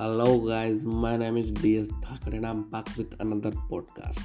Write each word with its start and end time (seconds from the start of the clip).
Hello 0.00 0.38
guys, 0.38 0.84
my 0.84 1.16
name 1.16 1.36
is 1.36 1.52
DS 1.52 1.88
Thakur 1.88 2.36
and 2.36 2.46
I'm 2.46 2.70
back 2.70 2.86
with 2.98 3.20
another 3.20 3.50
podcast 3.50 4.20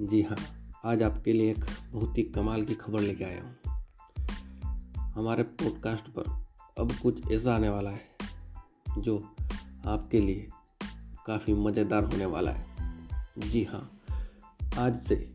जी 0.00 0.22
हाँ 0.22 0.36
आज 0.84 1.02
आपके 1.02 1.32
लिए 1.32 1.50
एक 1.50 1.64
बहुत 1.92 2.18
ही 2.18 2.22
कमाल 2.22 2.64
की 2.64 2.74
खबर 2.74 3.00
लेके 3.00 3.24
आया 3.24 3.42
हूँ। 3.42 3.56
हमारे 5.00 5.42
पॉडकास्ट 5.42 6.04
पर 6.08 6.46
अब 6.78 6.92
कुछ 6.92 7.32
ऐसा 7.32 7.54
आने 7.54 7.68
वाला 7.68 7.90
है 7.90 8.08
जो 8.98 9.34
आपके 9.86 10.20
लिए 10.20 10.48
काफ़ी 11.26 11.54
मज़ेदार 11.54 12.04
होने 12.04 12.26
वाला 12.26 12.50
है। 12.50 12.64
जी 13.38 13.64
हाँ 13.64 13.98
आज 14.78 15.02
से 15.02 15.34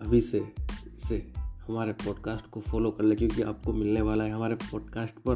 अभी 0.00 0.20
से 0.20 0.54
इसे 0.94 1.32
हमारे 1.38 1.92
पॉडकास्ट 1.92 2.46
को 2.46 2.60
फॉलो 2.60 2.90
कर 2.90 3.04
ले 3.04 3.14
क्योंकि 3.14 3.42
आपको 3.42 3.72
मिलने 3.72 4.00
वाला 4.00 4.24
है 4.24 4.30
हमारे 4.30 4.54
पॉडकास्ट 4.54 5.14
पर 5.14 5.34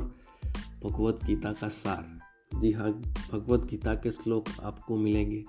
भगवत 0.84 1.24
गीता 1.24 1.52
का 1.52 1.68
सार। 1.68 2.17
जी 2.54 2.70
हाँ 2.72 2.90
भगवत 3.32 3.64
गीता 3.64 3.94
के 3.94 4.10
श्लोक 4.10 4.48
आपको 4.62 4.96
मिलेंगे। 4.96 5.44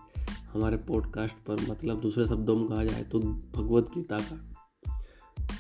हमारे 0.54 0.78
पॉडकास्ट 0.78 1.36
पर 1.48 1.62
मतलब 1.72 2.00
दूसरे 2.02 2.28
शब्दों 2.28 2.56
में 2.56 2.68
कहा 2.68 2.84
जाए 2.84 3.04
तो 3.04 3.20
भगवत 3.20 3.92
गीता 3.96 4.20
का, 4.20 4.36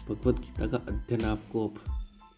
भगवत 0.09 0.39
गीता 0.39 0.67
का 0.67 0.77
अध्ययन 0.77 1.25
आपको 1.25 1.65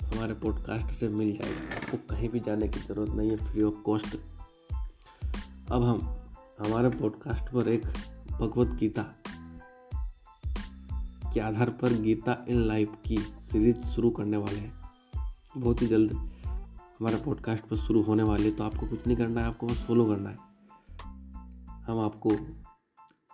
हमारे 0.03 0.33
पॉडकास्ट 0.33 0.95
से 0.95 1.09
मिल 1.09 1.31
जाएगा। 1.37 1.75
आपको 1.75 1.97
कहीं 2.09 2.29
भी 2.29 2.39
जाने 2.39 2.67
की 2.67 2.79
ज़रूरत 2.79 3.11
नहीं 3.11 3.29
है 3.29 3.37
फ्री 3.37 3.63
ऑफ़ 3.63 3.75
कॉस्ट 3.75 4.15
अब 5.71 5.83
हम, 5.83 6.01
हमारे 6.59 6.89
पॉडकास्ट 6.89 7.53
पर 7.53 7.69
एक 7.69 7.85
भगवत 8.31 8.73
गीता 8.73 9.05
के 11.33 11.39
आधार 11.39 11.69
पर 11.69 11.93
गीता 11.93 12.45
इन 12.49 12.63
लाइफ 12.63 12.95
की 13.07 13.17
सीरीज़ 13.17 13.83
शुरू 13.85 14.09
करने 14.09 14.37
वाले 14.37 14.59
हैं। 14.59 14.81
बहुत 15.57 15.81
ही 15.81 15.87
जल्द 15.87 16.11
हमारा 17.01 17.17
पॉडकास्ट 17.17 17.63
पर 17.63 17.75
शुरू 17.75 18.01
होने 18.01 18.23
वाले 18.23 18.51
तो 18.51 18.63
आपको 18.63 18.87
कुछ 18.87 19.07
नहीं 19.07 19.17
करना 19.17 19.41
है, 19.41 19.47
आपको 19.47 19.67
बस 19.67 19.79
फॉलो 19.81 20.05
करना 20.05 20.29
है। 20.29 20.37
हम 21.83 21.99
आपको 21.99 22.29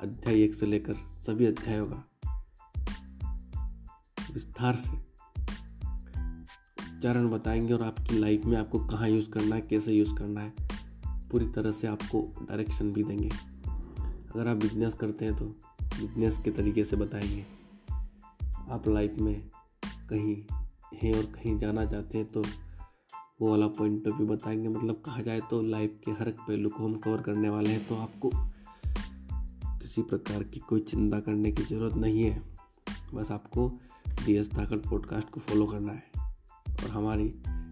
अध्याय 0.01 0.41
एक 0.41 0.53
से 0.53 0.65
लेकर 0.65 0.93
सभी 0.95 1.45
अध्यायों 1.45 1.87
का 1.87 2.09
विस्तार 4.33 4.75
से 4.75 4.91
उच्चारण 6.95 7.29
बताएँगे 7.29 7.73
और 7.73 7.83
आपकी 7.83 8.19
लाइफ 8.19 8.45
में 8.45 8.57
आपको 8.57 8.79
कहाँ 8.79 9.09
यूज़ 9.09 9.29
करना 9.29 9.55
है, 9.55 9.61
कैसे 9.61 9.93
यूज़ 9.93 10.15
करना 10.15 10.41
है, 10.41 10.53
पूरी 11.07 11.49
तरह 11.49 11.71
से 11.71 11.87
आपको 11.87 12.45
डायरेक्शन 12.49 12.93
भी 12.93 13.03
देंगे। 13.03 13.29
अगर 13.99 14.47
आप 14.47 14.57
बिज़नेस 14.57 14.93
करते 14.93 15.25
हैं 15.25 15.35
तो 15.35 15.45
बिज़नेस 15.83 16.39
के 16.39 16.51
तरीके 16.51 16.83
से 16.83 16.95
बताएँगे। 16.95 17.45
आप 18.69 18.83
लाइफ 18.87 19.15
में 19.19 19.51
कहीं 20.09 20.43
हैं 20.97 21.17
और 21.17 21.23
कहीं 21.23 21.57
जाना 21.57 21.85
चाहते 21.85 22.17
हैं 22.17 22.31
तो 22.31 22.43
वो 23.41 23.49
वाला 23.49 23.67
पॉइंट 23.67 24.07
ऑफ़ 24.07 24.15
व्यू 24.15 24.27
बताएँगे। 24.27 24.67
मतलब 24.67 25.01
कहा 25.05 25.21
जाए 25.21 25.39
तो 25.49 25.61
लाइफ 25.61 25.99
के 26.05 26.11
हर 26.11 26.29
पहलू 26.39 26.69
को 26.69 26.83
हम 26.85 26.97
कवर 26.97 27.21
करने 27.21 27.49
वाले 27.49 27.69
हैं 27.69 27.87
तो 27.87 27.95
आपको 27.95 28.31
किसी 29.79 30.01
प्रकार 30.01 30.43
की 30.43 30.59
कोई 30.59 30.79
चिंता 30.79 31.19
करने 31.19 31.51
की 31.51 31.63
ज़रूरत 31.63 31.95
नहीं 31.95 32.23
है। 32.23 32.41
बस 33.13 33.31
आपको 33.31 33.67
डी 34.25 34.35
एस 34.35 34.49
ताकत 34.49 34.89
पॉडकास्ट 34.89 35.29
को 35.29 35.39
फॉलो 35.39 35.65
करना 35.65 35.93
है। 35.93 36.03
और 36.69 36.89
हमारी 36.89 37.29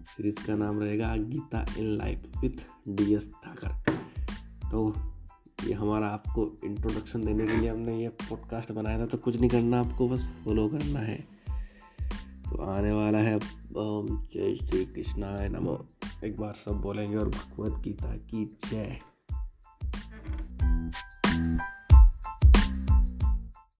सीरीज़ 0.07 0.45
का 0.47 0.55
नाम 0.55 0.79
रहेगा 0.79 1.15
Gita 1.15 1.65
in 1.77 1.97
life 1.97 2.37
with 2.41 2.65
D 2.89 3.13
S 3.15 3.27
Takar 3.27 3.93
तो 4.71 4.93
ये 5.67 5.73
हमारा 5.73 6.07
आपको 6.07 6.57
इंट्रोडक्शन 6.63 7.25
देने 7.25 7.47
के 7.47 7.57
लिए 7.57 7.69
हमने 7.69 8.01
ये 8.01 8.09
पॉडकास्ट 8.09 8.71
बनाया 8.71 8.99
था 8.99 9.05
तो 9.05 9.17
कुछ 9.17 9.39
नहीं 9.39 9.49
करना, 9.49 9.79
आपको 9.79 10.09
बस 10.09 10.41
फॉलो 10.45 10.67
करना 10.69 10.99
है। 10.99 11.17
तो 12.45 12.61
आने 12.63 12.91
वाला 12.91 13.04
है 14.01 14.27
जय 14.33 14.55
श्री 14.55 14.85
कृष्णाय 14.85 15.49
नमो। 15.49 15.87
एक 16.23 16.37
बार 16.37 16.53
सब 16.53 16.71
बोलेंगे 16.71 17.17
और 17.17 17.29
भगवत 17.29 17.83
गीता 17.83 18.15
की 18.15 18.57
जय। 18.71 18.99